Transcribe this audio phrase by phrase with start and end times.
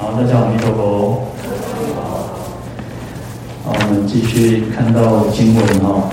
[0.00, 1.26] 好，大家好，弥陀佛。
[2.06, 2.30] 好，
[3.66, 6.08] 我们继续看到经文哈。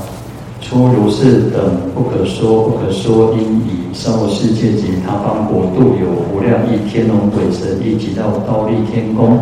[0.60, 9.38] 出如是等不可说不可说因已，娑婆世界及他方国度有无量亿天龙鬼神，以及到倒立天宫。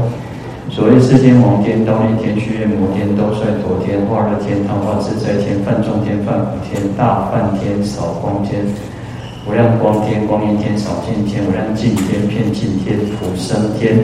[0.69, 8.59] 所谓四天王天、忉利天、须夜摩天、兜率陀天、化乐天、汤化自在天、梵众天、梵辅天、大梵天、少光天、
[9.45, 13.99] 无量光天、光焰天、少见天、无量净天、遍净天、普生天。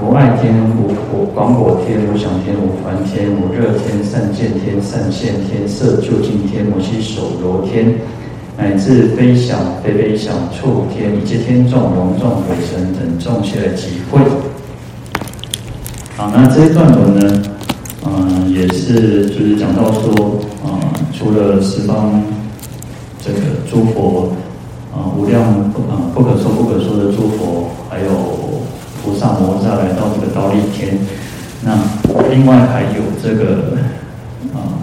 [0.00, 7.94] 无爱天、无果广果天、无想天、无梵天、无热天、善见天、善现天、色究竟天、摩醯首罗天，
[8.56, 14.20] 乃至非想非非想处天，一切天众、龙众、鬼神等众悉来集会。
[16.16, 17.42] 好，那这一段文呢，
[18.04, 20.80] 嗯、呃，也是就是讲到说，嗯、呃，
[21.12, 22.22] 除了十方
[23.24, 23.38] 这个
[23.70, 24.32] 诸佛，
[24.92, 28.52] 啊、无量不啊、不可说不可说的诸佛，还有。
[29.04, 30.96] 菩萨摩诃萨来到这个道利天，
[31.64, 31.76] 那
[32.30, 33.76] 另外还有这个
[34.54, 34.78] 啊，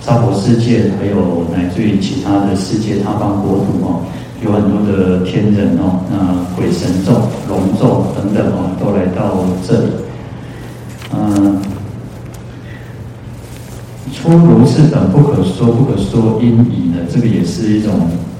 [0.00, 4.06] 娑婆世界，还有乃至于其他的世界他方国土哦，
[4.40, 7.12] 有很多的天人哦，那鬼神众、
[7.48, 9.86] 龙众等等哦，都来到这里。
[11.12, 11.60] 嗯，
[14.14, 17.94] 出如是等不可说不可说因已呢，这个也是一种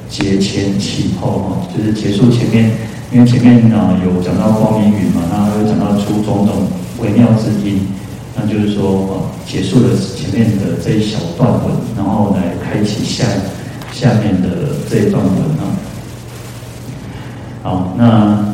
[0.09, 2.71] 节前启后哈，就是结束前面。
[3.11, 6.69] 因为前面啊有讲到光明语嘛，然后又讲到出种种
[7.01, 7.89] 微妙之音，
[8.37, 13.25] 那就是说啊结束了前面的这一小段文，然后来开启下
[13.91, 15.73] 下面的这一段文啊。
[17.63, 18.45] 好，那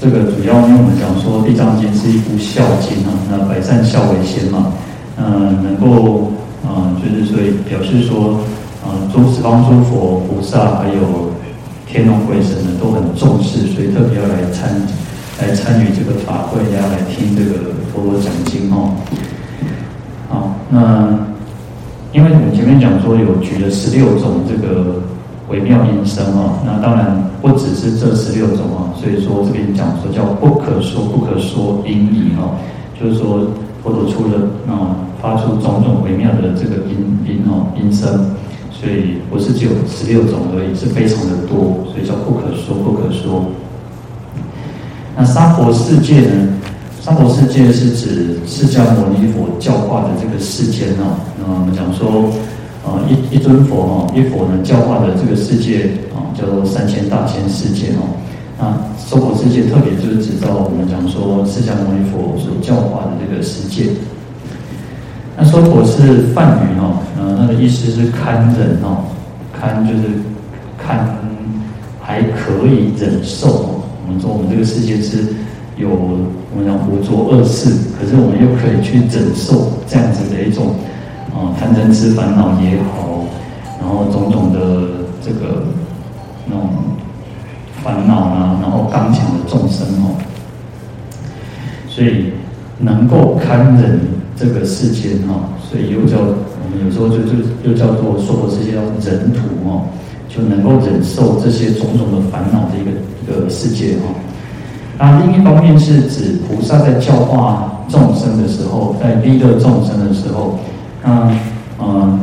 [0.00, 4.72] 这个主要因为我们讲说《地藏经》是一部孝经啊，那百善孝为先嘛，
[5.16, 6.32] 嗯，能够
[6.66, 8.40] 啊就是所以表示说
[8.84, 11.32] 啊诸十方诸佛菩萨还有。
[11.86, 14.74] 天龙鬼神呢都很重视，所以特别要来参
[15.38, 18.90] 来参与这个法会，要来听这个佛陀讲经哦。
[20.28, 21.06] 好，那
[22.10, 25.02] 因为我们前面讲说有举了十六种这个
[25.48, 32.58] 微妙音声哦，那当然不只是这十六种哦，所以说这边讲说叫不可说不可说因已哦，
[33.00, 33.46] 就是说
[33.84, 38.34] 佛陀出了啊发出种种微妙的这个音音哦音声。
[38.84, 43.46] 所以不是只有十六种而已，是非常的多，所以叫不可说不可说。
[45.16, 46.52] 那娑婆世界呢？
[47.00, 51.16] 娑婆世界是指释迦牟尼佛教化的这个世间哦。
[51.40, 52.28] 那我们讲说，
[52.84, 58.04] 呃，一一尊佛哦，一佛呢教化的这个世界啊，叫做三千大千世界哦。
[58.58, 63.96] 那娑婆世界特别就是指到我们讲说释迦牟尼佛所教化的这个世界。
[65.36, 69.04] 那娑婆是梵语哦，呃，那个意思是堪忍哦，
[69.52, 70.02] 堪就是
[70.78, 71.18] 堪
[72.00, 73.80] 还可以忍受。
[74.06, 75.34] 我们说我们这个世界是
[75.76, 77.68] 有我们讲五浊恶世，
[77.98, 80.76] 可是我们又可以去忍受这样子的一种
[81.34, 83.24] 哦贪嗔痴烦恼也好，
[83.80, 84.60] 然后种种的
[85.20, 85.64] 这个
[86.46, 86.68] 那种
[87.82, 90.14] 烦恼啊，然后刚强的众生哦，
[91.88, 92.34] 所以
[92.78, 94.13] 能够堪忍。
[94.36, 99.86] 这个世间哈，所以又叫我们有时候就就又叫做娑婆世界叫忍土哦，
[100.28, 102.90] 就能够忍受这些种种的烦恼的一个
[103.22, 104.14] 一个世界哈。
[104.98, 110.58] 那另一方面是指菩萨在教化众生的时候，在利乐众生的时候，
[111.04, 111.30] 那
[111.78, 112.18] 嗯，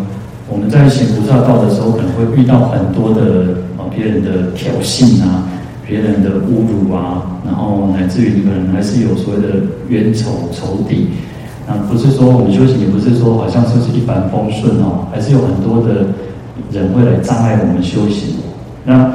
[0.50, 5.48] 我们在行菩萨道的时候，可能会遇到很多的啊别人的挑衅啊，
[5.86, 11.08] 别人的侮辱啊，然后乃至于你可能还是有所谓的冤仇仇敌。
[11.68, 16.08] 那不是说我们修行，也不是说好像就是一帆风顺哦，还是有很多的
[16.72, 18.36] 人会来障碍我们修行。
[18.84, 19.12] 那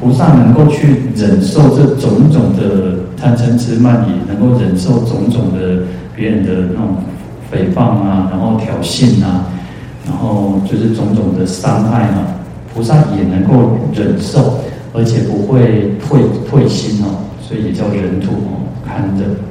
[0.00, 5.82] 菩萨能够去忍受这种种的贪嗔痴慢疑，能够忍受种种的
[6.14, 6.96] 别人的那种
[7.52, 9.46] 诽谤啊，然后挑衅啊，
[10.06, 12.38] 然后就是种种的伤害啊，
[12.72, 14.60] 菩萨也能够忍受，
[14.94, 19.47] 而且不会退退心哦，所以也叫忍土哦，堪忍。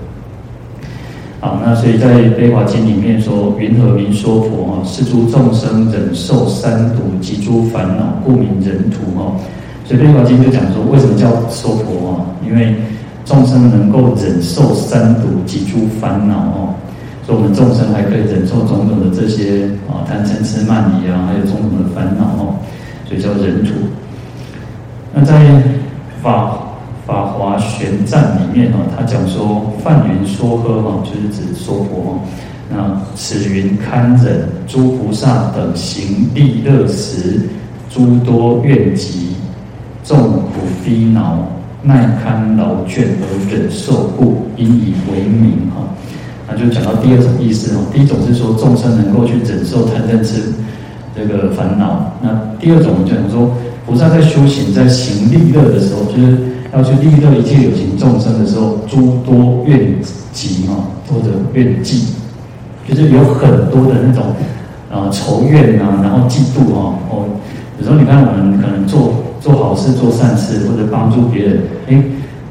[1.40, 4.74] 好，那所以在《悲华经》里面说：“云何名说佛？
[4.74, 9.38] 啊，是诸众生忍受三毒及诸烦恼，故名忍土。”哦，
[9.86, 12.10] 所以《悲华经》就讲说，为什么叫说佛？
[12.10, 12.76] 啊，因为
[13.24, 16.36] 众生能够忍受三毒及诸烦恼。
[16.36, 16.74] 哦，
[17.24, 22.26] 所以我们众生还可以忍受种种的这些啊贪嗔痴慢疑啊，还有种种的烦恼。
[22.42, 22.56] 哦，
[23.06, 23.74] 所以叫忍土。
[25.14, 25.62] 那在
[26.24, 26.64] 法。
[27.08, 32.20] 法华玄赞里面哦，他讲说，梵云说呵哈，就是指说佛。
[32.70, 37.48] 那此云堪忍诸菩萨等行利乐时，
[37.90, 39.38] 诸多怨疾，
[40.04, 40.52] 众苦
[40.84, 41.48] 逼恼，
[41.82, 45.88] 耐堪劳倦而忍受故，以以为名哈。
[46.46, 47.80] 那就讲到第二种意思哦。
[47.94, 50.52] 第一种是说众生能够去忍受贪嗔痴
[51.16, 53.56] 这个烦恼，那第二种就讲说
[53.86, 56.38] 菩萨在修行在行利乐的时候，就是
[56.74, 59.96] 要去利乐一切有情众生的时候，诸多怨
[60.34, 62.06] 嫉啊，或者怨嫉，
[62.88, 64.24] 就是有很多的那种
[64.92, 67.26] 啊仇怨啊，然后嫉妒啊，哦，
[67.80, 72.04] 有时候你看我们可能做做好事、做善事，或者帮助别人，哎。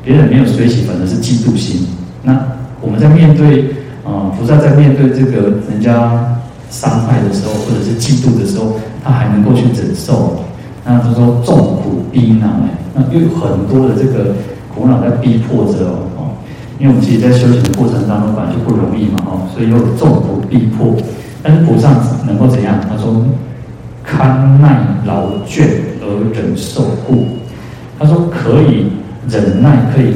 [0.06, 1.84] 别人没有随喜，反而是嫉妒心。
[2.22, 2.40] 那
[2.80, 3.74] 我们在面对
[4.04, 6.38] 啊、菩萨在面对这个人家
[6.70, 10.44] 伤害的时候，或者是嫉妒的时候，他还能够去忍受。
[10.86, 12.60] 那他说众苦逼难，
[12.94, 14.36] 那又有很多的这个
[14.72, 15.84] 苦恼在逼迫着
[16.16, 16.32] 哦。
[16.78, 20.94] 因为我们其实，在修行的过程当中，本来就不容易嘛，哦，所以有众苦逼迫。
[21.42, 21.90] 但是菩萨
[22.26, 22.80] 能够怎样？
[22.88, 23.24] 他说
[24.04, 25.66] 堪耐劳倦
[26.00, 27.26] 而忍受故。
[27.98, 28.86] 他说可以。
[29.28, 30.14] 忍耐可以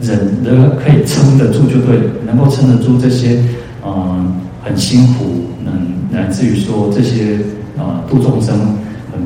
[0.00, 3.38] 忍得，可以撑得住，就对，能够撑得住这些，
[3.84, 4.26] 嗯、呃，
[4.64, 5.26] 很辛苦，
[5.64, 5.72] 能
[6.10, 7.38] 乃至于说这些，
[7.78, 8.58] 呃，度众生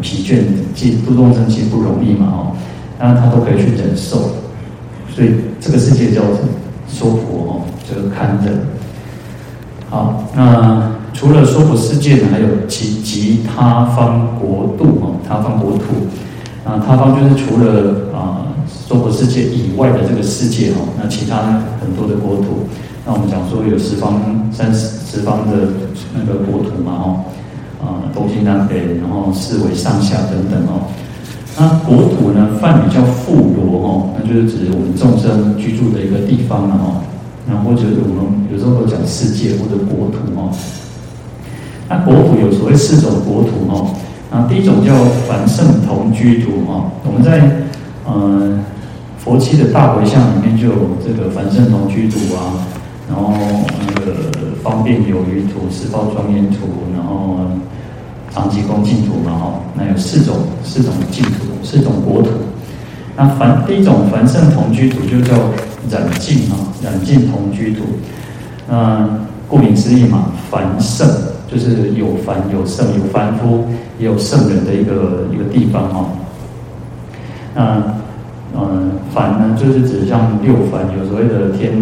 [0.05, 0.43] 疲倦，
[0.75, 2.53] 其度众生其不容易嘛，哦，
[2.99, 4.37] 当然他都可以去忍受，
[5.09, 6.21] 所以这个世界叫
[6.87, 7.51] 说佛哦，
[7.89, 8.61] 这个堪忍。
[9.89, 16.05] 好，那除了说佛世界呢，还有其其他方国度哦，他方国土，
[16.69, 18.21] 啊，他方就是除了啊。
[18.21, 22.67] 呃娑婆世界以外的这个世界哦，那其他很多的国土，
[23.05, 24.21] 那我们讲说有十方
[24.53, 25.69] 三十十方的
[26.15, 27.25] 那个国土嘛哦，
[27.85, 30.89] 啊东西南北，然后四维上下等等哦。
[31.57, 37.05] 那国土呢，梵语叫富罗哦，那就是指我们众生居住的一个地方了哦。
[37.47, 40.51] 那或者我们有时候都讲世界或者国土哦。
[41.89, 43.95] 那国土有所谓四种国土哦，
[44.31, 44.95] 啊第一种叫
[45.29, 47.51] 凡圣同居土哦，我们在
[48.09, 48.65] 嗯。
[49.25, 52.61] 佛七的大回向里面就有这个凡圣同居土啊，
[53.09, 53.33] 然后
[54.07, 54.13] 呃
[54.63, 57.39] 方便有余土、十报庄严土，然后
[58.33, 62.31] 常寂恭净土嘛哈，那有四种四种净土，四种国土。
[63.17, 65.35] 那凡第一种凡圣同居土就叫
[65.91, 67.85] 染净啊，染净同居土。
[68.69, 69.09] 那
[69.49, 71.09] 顾名思义嘛，凡圣
[71.47, 73.67] 就是有凡有圣，有凡夫
[73.99, 76.07] 也有圣人的一个一个地方哈。
[77.55, 77.83] 那
[78.57, 81.73] 嗯，凡呢，就是指像六凡，有所谓的天，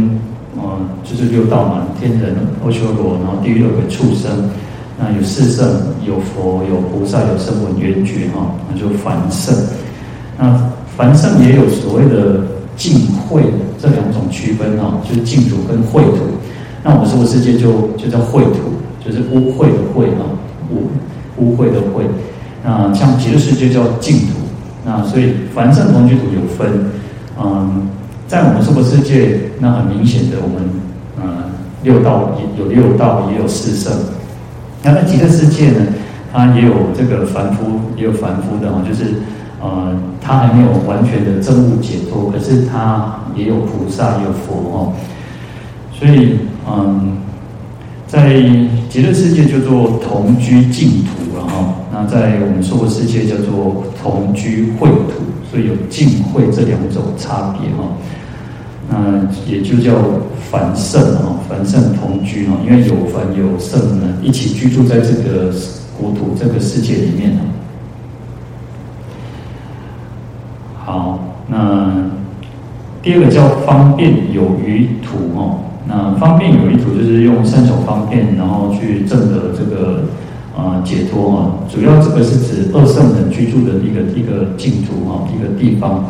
[0.56, 4.50] 嗯，就是六道嘛，天人、阿修罗，然后地狱恶鬼畜生，
[4.98, 5.66] 那有四圣，
[6.06, 9.54] 有佛，有菩萨，有声闻缘觉哈，那就凡圣。
[10.38, 12.42] 那凡圣也有所谓的
[12.76, 13.42] 净秽
[13.80, 16.18] 这两种区分哈，就是净土跟秽土。
[16.84, 20.36] 那我们娑婆世界就就叫秽土，就是污秽的秽啊，
[20.70, 20.90] 污
[21.38, 22.02] 污秽的秽。
[22.64, 24.42] 那像极乐世界叫净土。
[24.84, 26.90] 那所以凡圣同居土有分，
[27.40, 27.88] 嗯，
[28.26, 30.68] 在我们娑婆世界，那很明显的，我们
[31.18, 31.52] 嗯
[31.82, 33.92] 六道也有六道，也有四圣。
[34.82, 35.80] 那在极乐世界呢，
[36.32, 39.14] 它也有这个凡夫，也有凡夫的哦，就是
[39.60, 44.92] 呃，他还没有完全的证悟解脱，可是他也有菩萨，也有佛哦。
[45.92, 47.18] 所以嗯，
[48.08, 48.42] 在
[48.88, 51.31] 极乐世界叫做同居净土，
[51.92, 55.20] 那在我们娑婆世界叫做同居秽土，
[55.50, 57.84] 所以有净秽这两种差别哈。
[58.88, 58.96] 那
[59.46, 59.94] 也就叫
[60.50, 65.52] 凡圣哈，凡圣同居哈，因为有凡有圣呢，一起居住在这个
[65.98, 67.38] 国土这个世界里面。
[70.84, 72.10] 好，那
[73.02, 75.58] 第二个叫方便有余土哈。
[75.86, 80.04] 那方便有余土就是用三种方便，然后去证得这个。
[80.54, 86.04] 啊，解脱啊，主要这个是指二圣人居住的一个一个净土哈，一个地方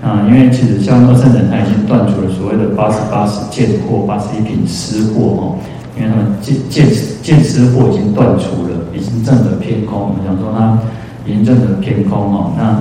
[0.00, 0.22] 啊。
[0.28, 5.56] 因为其实像二圣人，他已经断除了所谓的八十八识见惑、八十一品思惑哦。
[5.98, 6.86] 因为他们见见
[7.22, 10.00] 见思惑已经断除了，已经证得偏空。
[10.00, 10.78] 我们讲说他
[11.26, 12.52] 已经证得偏空哦。
[12.56, 12.78] 那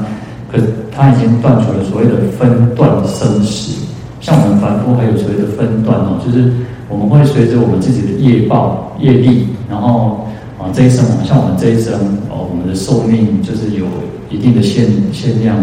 [0.51, 3.87] 可他已经断除了所谓的分段生死。
[4.21, 6.53] 像我们凡夫还有所谓的分段哦，就是
[6.87, 10.26] 我们会随着我们自己的业报业力，然后。
[10.73, 11.93] 这一生像我们这一生
[12.29, 13.85] 哦，我们的寿命就是有
[14.29, 15.55] 一定的限限量，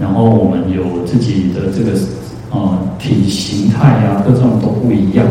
[0.00, 1.98] 然后我们有自己的这个
[2.50, 5.26] 呃体形态、啊，各种都不一样。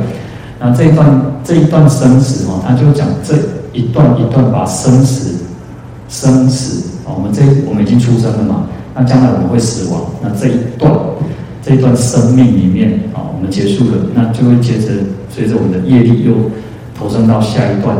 [0.59, 3.35] 那这一段这一段生死哦，他就讲这
[3.73, 5.43] 一段一段把生死
[6.09, 10.91] 生死啊，我们这我们已经出生了嘛，那将来我们会死亡，那这一段
[11.61, 14.91] 这一段生命里面啊，我们结束了，那就会接着
[15.29, 16.33] 随着我们的业力又
[16.97, 17.95] 投生到下一段。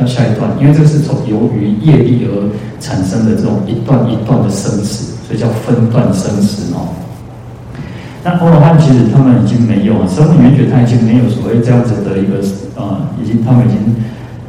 [0.00, 2.48] 到下一段，因为这个是从由于业力而
[2.80, 6.88] 产生的这种一段一段的生死，所以叫分段生死哦。
[8.24, 12.40] 那欧罗汉其实他们已经没有了，声闻缘觉他已经没有所谓这样子的一个
[12.76, 13.94] 呃，已经他们已经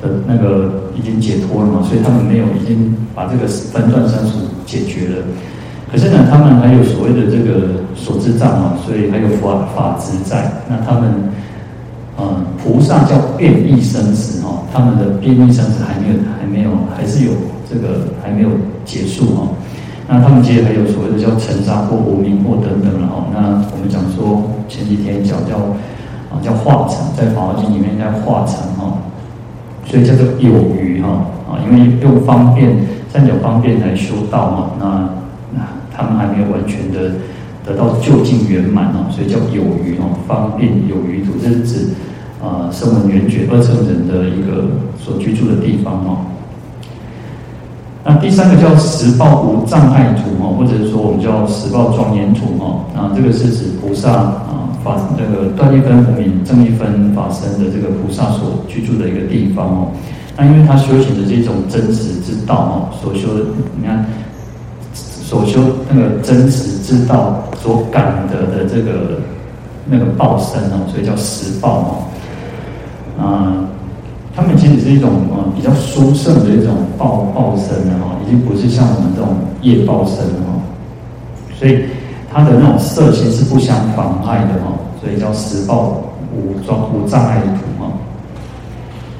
[0.01, 5.15] 的那个已经解脱了嘛，所以他们没有已经把这个分段生死解决了。
[5.91, 10.63] 可是呢，他们还有所谓的这个所知障啊，所以还有法法执在。
[10.69, 11.31] 那他们、
[12.17, 17.31] 呃，菩萨叫变异生死哦，他们的变异生死还没有还没有还是有
[17.67, 18.49] 这个还没有
[18.85, 19.47] 结束哦。
[20.07, 23.31] 那他们其实还有所谓的叫尘沙或无明或等等了哦。
[23.33, 25.55] 那我们讲说前几天讲叫
[26.29, 28.97] 啊叫化尘，在《法华经》里面叫化尘哈，
[29.85, 31.07] 所以叫做有余哈
[31.49, 32.75] 啊，因为用方便
[33.07, 35.09] 三角方便来修道嘛，那
[35.55, 35.61] 那
[35.95, 37.13] 他们还没有完全的
[37.65, 41.89] 得到究竟圆满哦，所以叫有余哦，方便有余土，这是指
[42.41, 44.65] 啊声闻缘觉二乘人的一个
[44.97, 46.25] 所居住的地方哦。
[48.03, 59.87] 那第三个叫十报无障碍土哈，或者是说我们叫十报庄严土哈，啊，这个是指菩萨啊法这个断一分无明正一分法身的这个菩萨所居住的一个地方哦。
[60.35, 63.45] 那因为他修行的这种真实之道哦，所修的
[63.79, 64.03] 你看
[65.31, 69.17] 所修那个真实之道所感得的这个
[69.85, 72.03] 那个报身哦，所以叫十报
[73.17, 73.63] 哦，啊。
[74.35, 79.29] 他们其实是一种呃比较殊胜的一种报报身的哈，已经不是像我们这种
[79.61, 80.59] 业报身的哈，
[81.57, 81.85] 所以
[82.29, 86.01] 它的那种色心是不相妨碍的哈，所以叫十报
[86.33, 87.89] 无障无障碍土哈。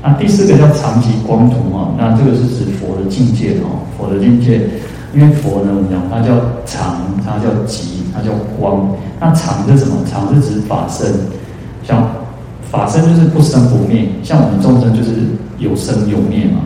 [0.03, 4.61] 那第四个叫常寂光土哈，那这个是指佛的境界哈，佛的境界，
[5.13, 8.87] 因为佛呢，我们讲它叫常，它叫寂，它叫光。
[9.19, 9.97] 那常是什么？
[10.09, 11.07] 常是指法身，
[11.83, 12.07] 像。
[12.71, 15.11] 法身就是不生不灭，像我们众生就是
[15.57, 16.61] 有生有灭嘛。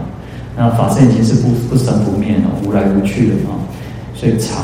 [0.55, 3.55] 那法身已经是不不生不灭了，无来无去的嘛。
[4.13, 4.63] 所以常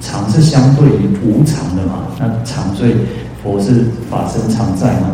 [0.00, 2.06] 常是相对于无常的嘛。
[2.20, 2.94] 那常所以
[3.42, 5.08] 佛是法身常在嘛。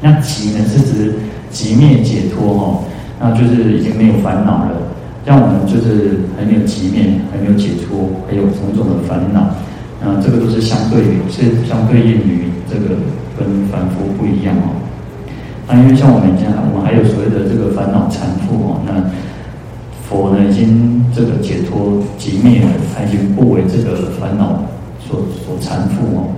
[0.00, 1.14] 那寂呢是指
[1.52, 2.80] 寂灭解脱哈，
[3.20, 4.70] 那就是已经没有烦恼了。
[5.26, 9.50] 像我们就是还没有极灭，还没有解脱，还有种种的烦恼。
[10.00, 12.96] 那这个都是相对，是相对应于这个。
[13.38, 14.72] 跟凡夫不一样哦，
[15.68, 18.96] 那因为像我们讲，我们还有所谓的这个烦恼缠缚哦，那
[20.08, 24.64] 佛呢已经这个解脱极灭了，他已经不为这个烦恼
[25.06, 26.32] 所所缠缚哦。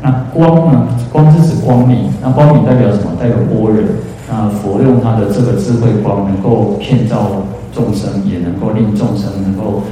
[0.00, 0.88] 那光呢？
[1.12, 3.12] 光是指光明，那光明代表什么？
[3.20, 3.84] 代表般若。
[4.26, 7.44] 那佛用他的这个智慧光，能够遍照
[7.76, 9.82] 众生，也能够令众生能够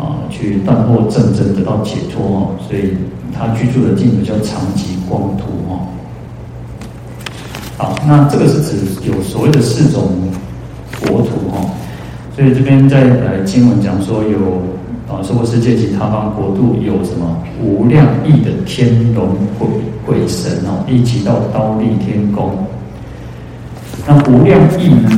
[0.00, 2.56] 啊、去断惑证真，得到解脱哦。
[2.66, 2.96] 所以。
[3.36, 5.90] 他居住的净土叫长吉光土哦。
[7.76, 8.76] 好，那这个是指
[9.08, 10.04] 有所谓的四种
[11.00, 11.68] 国土哦。
[12.36, 14.38] 所以这边在来经文讲说有
[15.12, 19.66] 啊，娑婆世界及他方国度有什么无量亿的天龙鬼
[20.06, 22.52] 鬼神哦，一起到刀立天宫。
[24.06, 25.10] 那无量亿呢？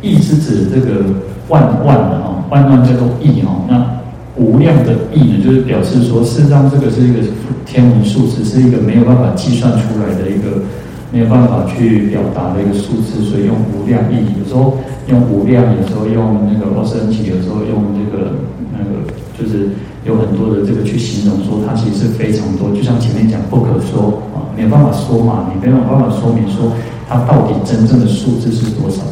[0.00, 1.04] 亿是指这个
[1.48, 3.64] 万万的哦，万万叫做亿哦。
[3.68, 3.98] 那
[4.36, 7.18] 无量的亿呢，就是表示说，事实上这个是一个
[7.66, 10.62] 天文数字，是一个没有办法计算出来的一个
[11.10, 14.38] 没有办法去表达的一个数字，所以用无量亿。
[14.38, 14.78] 有时候
[15.08, 18.38] 用无量，有时候用那个 OCN，有时候用这个
[18.70, 19.70] 那个，就是
[20.04, 22.70] 有很多的这个去形容说它其实是非常多。
[22.70, 26.70] 就像前面讲不可说啊，没有办法说嘛，你没有办法说明说
[27.08, 29.02] 它到底真正的数字是多少。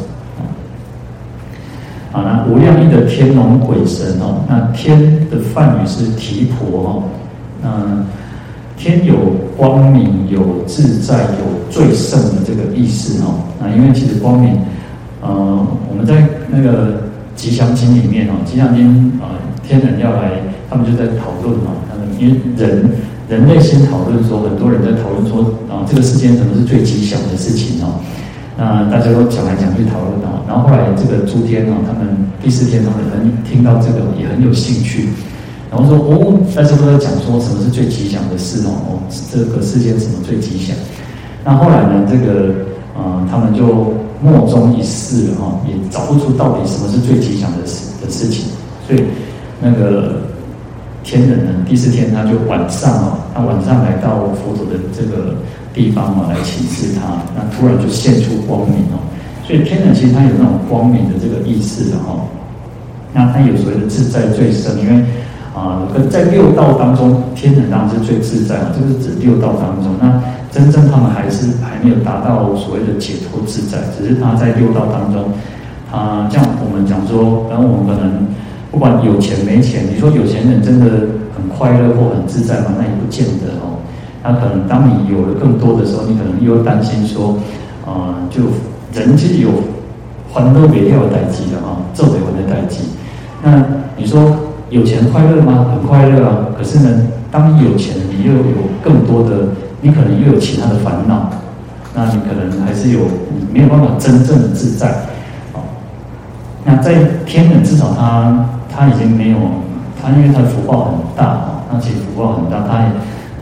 [2.23, 7.03] 啊，无量亿的天龙鬼神哦，那天的梵语是提婆哦，
[7.61, 8.05] 那
[8.77, 9.15] 天有
[9.55, 13.43] 光明、有自在、有最胜的这个意思哦。
[13.59, 14.57] 那因为其实光明，
[15.21, 17.01] 呃，我们在那个
[17.35, 19.33] 吉祥经里面哦，吉祥经啊，
[19.67, 20.31] 天人要来，
[20.69, 21.71] 他们就在讨论嘛。
[21.89, 22.89] 他们因为人
[23.29, 27.99] 人类先讨论说，很多人在讨论说啊，这个世间什么是最吉祥的事情哦。
[28.59, 35.09] 那大家都讲来讲去讨论到，然后后来这个诸天哦，他们第四天他们很听到这个也很有兴趣，
[35.69, 38.89] 然后说哦，大家都在讲说什么是最吉祥的事哦，哦，
[39.31, 40.75] 这个世间什么最吉祥？
[41.45, 42.49] 那后来呢，这个
[42.97, 48.45] 呃，他们就莫衷一是了哈，也找不出到底什么是最吉祥的事的事情，
[48.87, 49.03] 所以
[49.61, 50.17] 那个
[51.03, 55.35] 天人呢，第四天他就晚上哦，他晚上来到佛陀的这个。
[55.77, 58.97] 地方嘛，来请示他，那突然就现出光明哦，
[59.45, 62.25] 所以天人其实他有那种光明的这个意识的哈，
[63.13, 65.05] 那他有所谓的自在最胜，因为
[65.53, 75.29] 啊，跟在六道当中，天人当然是最自在嘛，这个是指六道当中，那真正他们还是还没有达到所谓的解脱自在，只是他在六道当中，
[75.91, 78.25] 啊，像我们讲说，然后我们可能
[78.71, 80.85] 不管有钱没钱，你说有钱人真的
[81.35, 82.73] 很快乐或很自在吗？
[82.77, 83.66] 那也不见得哦。
[84.27, 87.37] 那可能当你有了更多的时候，你可能又担心说，
[87.85, 88.43] 啊、就
[88.91, 89.49] 人其实有
[90.33, 92.89] 欢乐别要代际的啊，这为我的代际。
[93.41, 93.63] 那
[93.95, 94.35] 你说
[94.69, 95.67] 有钱快乐吗？
[95.71, 96.47] 很快乐啊。
[96.57, 99.47] 可是呢，当你有钱，你又有更多的，
[99.79, 101.29] 你可能又有其他的烦恼，
[101.95, 102.99] 那你可能还是有
[103.33, 104.93] 你没有办法真正的自在。
[106.65, 109.37] 那在天人，至少他他已经没有
[110.01, 112.91] 他，因为他的福报很大啊，他其实福报很大，他也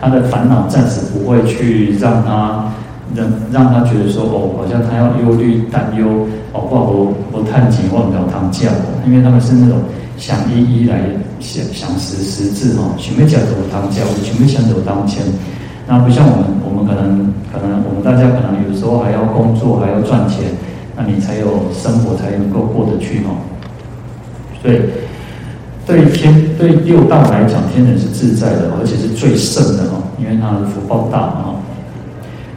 [0.06, 2.72] 他的烦恼暂时不会去让他
[3.16, 8.76] 让让他觉得说哦，好像他要忧虑担忧哦，或我我叹气忘掉他们这样，
[9.08, 9.80] 因为他们是那种
[10.16, 11.02] 想一一来
[11.40, 15.24] 想想实实质哈，全部讲走当教，全部想走当前。
[15.88, 20.46] 那不像我们，我们可能可能我们大家可能有时候还要工作，还要赚钱。
[20.96, 23.42] 那你才有生活，才能够过得去哦。
[24.62, 24.80] 所以，
[25.86, 31.56] 对天对六道来讲，天人是自在的，而且是最胜的哦，因为他的福报大哦。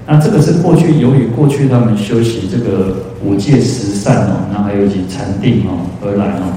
[0.06, 6.52] 那这个是过去由于过去他们修习这个五戒十善哦，那还有一些禅定哦而来哦。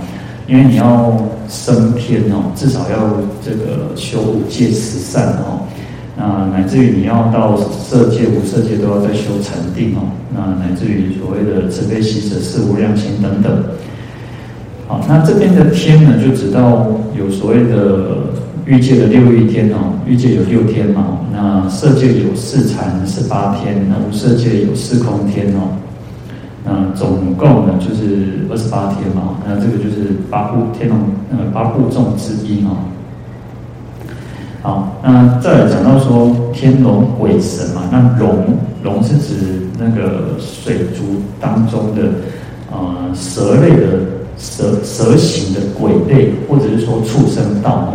[0.47, 1.15] 因为你要
[1.49, 5.67] 升天哦，至少要这个修五戒十善哦。
[6.17, 10.11] 那乃至于你要到色界、无色界都要再修禅定哦。
[10.33, 13.63] 那乃至于所谓的慈悲喜舍四无量心等等。
[14.91, 16.85] 好，那这边的天呢，就知道
[17.17, 18.27] 有所谓的
[18.65, 21.17] 欲界的六欲天哦，欲界有六天嘛。
[21.31, 25.79] 那色界有四禅十八天，那无色界有四空天哦。
[26.65, 29.37] 那总共呢就是二十八天嘛。
[29.47, 30.99] 那这个就是八部天龙
[31.31, 32.75] 呃八部众之一哦。
[34.61, 39.35] 好，那再来讲到说天龙鬼神嘛，那龙龙是指
[39.79, 42.09] 那个水族当中的
[42.73, 42.77] 呃
[43.15, 43.87] 蛇类的
[44.41, 47.93] 蛇蛇形的鬼类，或者是说畜生道哦。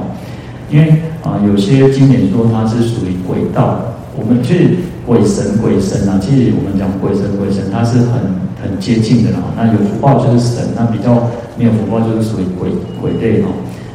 [0.71, 3.81] 因为啊、有些经典说它是属于鬼道。
[4.17, 4.71] 我们其实
[5.05, 8.15] 鬼神鬼神啊，其实我们讲鬼神鬼神，它是很
[8.63, 9.39] 很接近的啦。
[9.57, 11.29] 那有福报就是神，那比较
[11.59, 13.49] 没有福报就是属于鬼鬼类哦。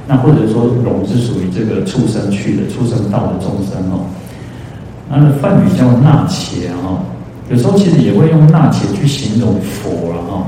[0.07, 4.05] 那或者说龙是属于这个畜生去的畜生道的众生哦，
[5.09, 6.99] 那梵语叫那伽哈，
[7.49, 10.47] 有时候其实也会用那伽去形容佛了哈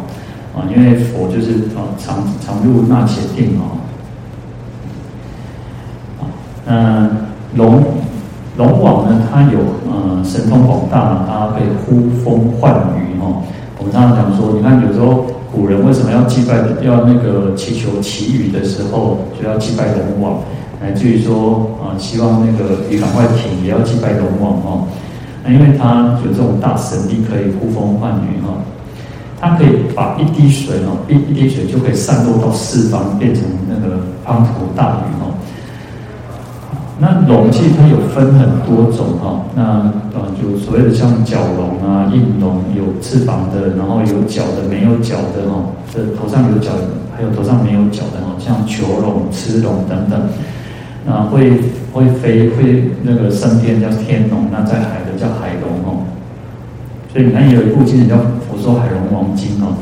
[0.56, 3.78] 啊，因为佛就是啊常常入那伽定哦。
[6.66, 7.10] 嗯，
[7.56, 7.84] 龙
[8.58, 13.44] 龙王呢，他有呃神通广大，他可以呼风唤雨哦。
[13.80, 15.26] 我们常常讲说，你看有时候。
[15.54, 16.56] 古人为什么要祭拜？
[16.82, 20.40] 要那个祈求祈雨的时候，就要祭拜龙王，
[20.82, 24.88] 来至于说啊，希望那个雨赶快停，也要祭拜龙王哦。
[25.46, 28.50] 那因为他有这种大神力，可以呼风唤雨哈，
[29.44, 35.36] 它可以把一滴水哦，一一滴水就可以散落到四方，变成那个滂沱大雨哦。
[36.98, 45.60] 那龙其实它有分很多种哈，那呃就所谓的像角龙啊、应龙，有翅膀的，然后有角的、没有角的哈，
[45.94, 46.72] 这头上有角，
[47.14, 50.22] 还有头上没有角的哈，像球龙、螭龙等等。
[51.06, 51.52] 那会
[51.92, 56.00] 会飞会那个升天叫天龙，那在海的叫海龙哦。
[57.12, 58.16] 所以你看有一部经典叫
[58.54, 59.74] 《我说海龙王经》哦，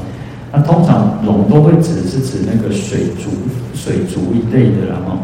[0.52, 3.30] 那通常龙都会指是指那个水族、
[3.74, 5.18] 水族一类的啦哈。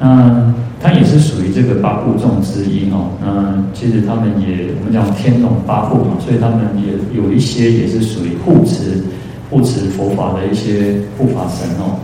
[0.00, 3.10] 那它也是属于这个八部众之一哦。
[3.20, 9.02] 那其实他们也，我们讲天龙八部嘛，所以他们也有一些也是属于护持
[9.50, 11.98] 护持佛法的一些护法神哦。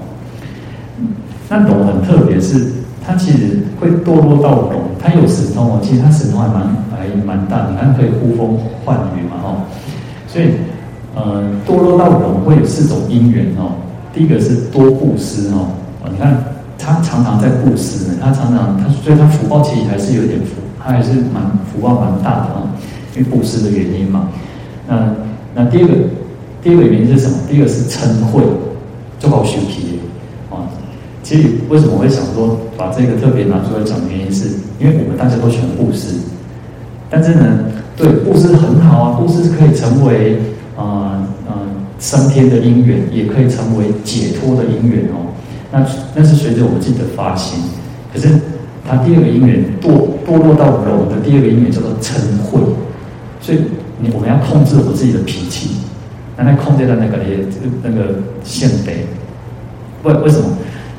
[1.48, 2.66] 那龙很特别，是
[3.06, 5.78] 它其实会堕落到龙，它有神通哦。
[5.80, 9.62] 其实它神通还蛮还蛮大，你看可以呼风唤雨嘛哦。
[10.26, 10.46] 所以
[11.14, 13.76] 呃，堕落到龙会有四种因缘哦。
[14.12, 15.68] 第一个是多布施哦，
[16.10, 16.42] 你看。
[16.76, 22.68] 他常常在布施呢，他常常他所以他福报其实还是有点福，他还是蛮福报蛮大的啊，
[23.16, 24.28] 因为布施的原因嘛。
[24.86, 25.08] 那
[25.54, 25.94] 那第二个
[26.62, 27.38] 第二个原因是什么？
[27.48, 28.42] 第二个是嗔恚，
[29.18, 30.00] 就好修皮
[30.50, 30.68] 啊。
[31.22, 33.96] 其实为什么我会想说把这个特别拿出来讲？
[34.10, 36.16] 原因是因为我们大家都喜欢布施，
[37.08, 37.60] 但是呢，
[37.96, 40.38] 对布施很好啊，布施可以成为
[40.76, 41.62] 啊啊
[41.98, 45.30] 升天的因缘，也可以成为解脱的因缘哦。
[45.70, 47.58] 那那是随着我们自己的发心，
[48.12, 48.28] 可是
[48.88, 52.14] 他第二个因缘堕堕落到龙的第二个因缘叫做嗔
[52.50, 52.60] 恚，
[53.40, 53.58] 所以
[54.00, 55.76] 你我们要控制我们自己的脾气，
[56.36, 57.46] 那来控制在那个也
[57.82, 58.92] 那个现德。
[60.02, 60.46] 为为什么？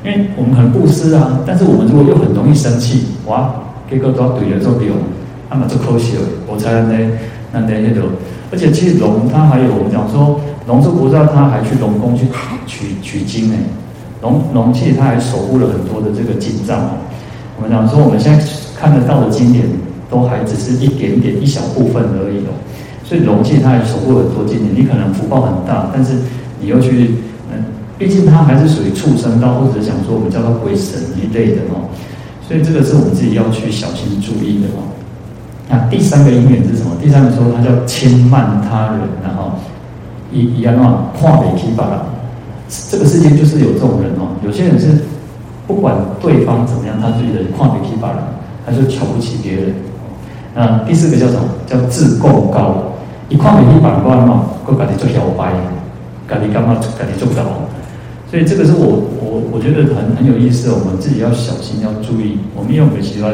[0.04, 3.54] 因为我们很布施啊，但是我们如果又很容易生气，哇，
[3.88, 4.96] 给个都要怼了做龙，
[5.50, 6.22] 那么就可惜了。
[6.56, 6.88] 才能
[7.52, 8.02] 那那那个，
[8.50, 12.26] 而且其实龙它还有我们讲说，龙是菩萨他还去龙宫去
[12.66, 13.54] 取取经呢。
[14.22, 16.90] 龙龙气，它还守护了很多的这个经藏哦。
[17.56, 19.64] 我们讲说，我们现在看得到的经典，
[20.10, 22.56] 都还只是一点点一小部分而已哦。
[23.04, 26.14] 所以龙气他还守护很多经典，你可能福报很大，但是
[26.60, 27.16] 你又去，
[27.52, 27.64] 嗯，
[27.98, 31.86] 毕竟它还是属于畜生道，或者是讲说我们叫做鬼神一类的哦。
[32.48, 34.90] 所以这个是我们自己要去小心注意的哦。
[35.68, 36.92] 那第三个因缘是什么？
[37.02, 39.52] 第三个说它叫轻慢他人，然后
[40.32, 42.06] 一一样啊，跨北提拔了。
[42.90, 44.88] 这个世界就是有这种人哦，有些人是
[45.66, 48.28] 不管对方怎么样，他自己的跨北提拔了，
[48.64, 49.74] 他就瞧不起别人。
[50.54, 51.42] 那第四个叫什么？
[51.66, 52.92] 叫自贡高。
[53.28, 55.50] 一跨北提拔过来嘛，会感觉做摇摆，
[56.28, 56.76] 感觉干嘛？
[56.96, 57.42] 感觉做不到。
[58.30, 62.38] 所以这个是我我我觉得很很有意思，我们自己要小心要注意。
[62.54, 63.32] 我们因为我们喜欢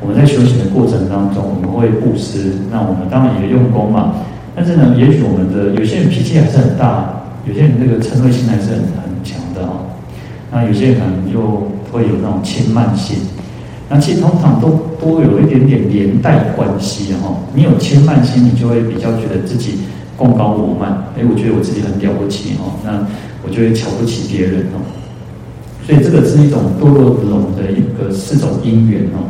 [0.00, 4.14] 我们在修行的过程当中，我们会布施，那我们当然也用功嘛。
[4.54, 7.14] 但是呢，也许我们的有些人脾气还是很大。
[7.46, 9.88] 有些人那个嗔恚心还是很很强的哦，
[10.52, 13.16] 那有些人可能就会有那种轻慢心，
[13.88, 14.68] 那其实通常都
[15.00, 17.34] 都有一点点连带关系哈。
[17.54, 19.78] 你有轻慢心，你就会比较觉得自己
[20.14, 23.06] 贡高我慢，哎，我觉得我自己很了不起哦，那
[23.42, 24.84] 我就会瞧不起别人哦。
[25.86, 29.24] 所以这个是一种堕落龙的一个四种因缘哦，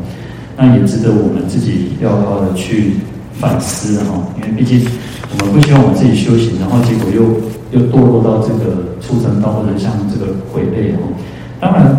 [0.59, 2.97] 那也值得我们自己要好好的去
[3.33, 4.85] 反思哈，因为毕竟
[5.33, 7.49] 我们不希望我们自己修行，然后结果又。
[7.71, 11.13] 又堕落到这个畜生道，或者像这个鬼类哦。
[11.61, 11.99] 当然，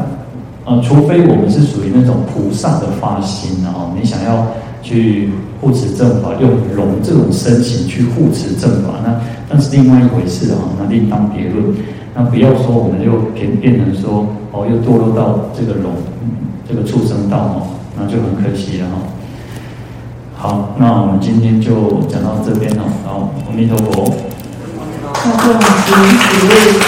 [0.66, 4.48] 呃，除非我们是属于那种菩萨的发心哦，你想要
[4.82, 5.30] 去
[5.62, 11.64] 护持正法，用龙这种身形去护持正法，那那是另外一回事哦，那另当别论。
[12.16, 15.92] 那不要说我们就变变成说哦，又堕落到这个龙
[16.68, 17.68] 这个畜生道哦，
[18.00, 18.96] 那就很可惜了哈。
[20.36, 22.84] 好，那我们今天就讲到这边哦。
[23.06, 24.16] 好，阿弥陀佛。
[25.22, 26.80] 那这样子，